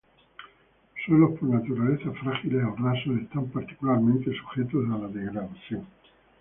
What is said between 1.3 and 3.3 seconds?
por naturaleza frágiles o rasos